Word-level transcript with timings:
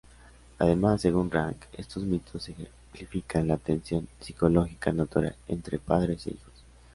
Además, 0.57 0.99
según 1.01 1.29
Rank, 1.29 1.57
estos 1.73 2.01
mitos 2.01 2.49
ejemplifican 2.49 3.47
la 3.47 3.57
tensión 3.57 4.07
psicológica 4.19 4.91
natural 4.91 5.35
entre 5.47 5.77
padres 5.77 6.25
e 6.25 6.31
hijos. 6.31 6.63